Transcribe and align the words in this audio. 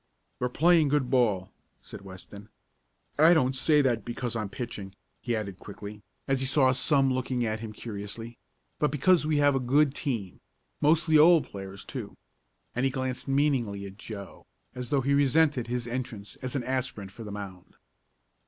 "We're 0.39 0.49
playing 0.49 0.87
good 0.87 1.11
ball," 1.11 1.51
said 1.83 2.01
Weston. 2.01 2.49
"I 3.19 3.35
don't 3.35 3.55
say 3.55 3.83
that 3.83 4.03
because 4.03 4.35
I'm 4.35 4.49
pitching," 4.49 4.95
he 5.21 5.35
added 5.35 5.59
quickly, 5.59 6.01
as 6.27 6.39
he 6.39 6.47
saw 6.47 6.71
some 6.71 7.13
looking 7.13 7.45
at 7.45 7.59
him 7.59 7.71
curiously, 7.71 8.39
"but 8.79 8.89
because 8.91 9.27
we 9.27 9.37
have 9.37 9.53
got 9.53 9.57
a 9.61 9.65
good 9.65 9.93
team 9.93 10.39
mostly 10.81 11.19
old 11.19 11.45
players, 11.45 11.85
too," 11.85 12.15
and 12.73 12.83
he 12.83 12.89
glanced 12.89 13.27
meaningly 13.27 13.85
at 13.85 13.97
Joe, 13.99 14.47
as 14.73 14.89
though 14.89 15.01
he 15.01 15.13
resented 15.13 15.67
his 15.67 15.85
entrance 15.85 16.35
as 16.37 16.55
an 16.55 16.63
aspirant 16.63 17.11
for 17.11 17.23
the 17.23 17.31
mound. 17.31 17.75